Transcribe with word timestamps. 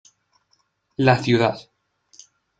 La 0.97 1.15
ciudad. 1.21 1.61